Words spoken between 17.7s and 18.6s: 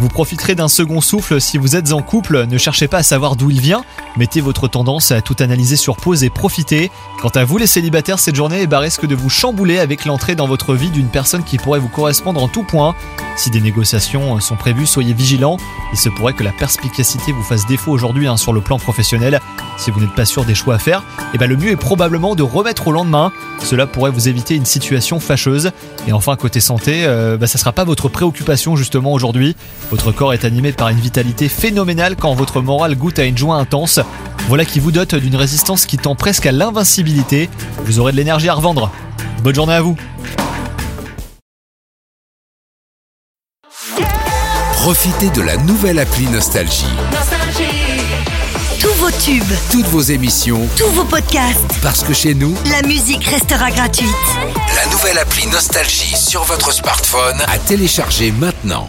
aujourd'hui hein, sur